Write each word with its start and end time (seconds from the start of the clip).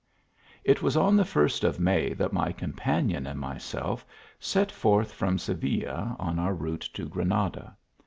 1 0.63 0.63
It 0.63 0.81
was 0.81 0.97
on 0.97 1.15
the 1.15 1.23
first 1.23 1.63
of 1.63 1.79
May 1.79 2.13
that 2.15 2.33
my 2.33 2.51
companion 2.51 3.25
^and 3.25 3.35
myself 3.35 4.03
set 4.39 4.71
forth 4.71 5.11
from 5.13 5.37
Seville, 5.37 6.15
on 6.17 6.39
our 6.39 6.55
route 6.55 6.89
to 6.93 7.05
Granada. 7.07 7.77